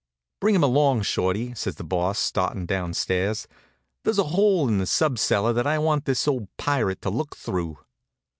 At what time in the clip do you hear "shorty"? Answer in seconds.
1.03-1.53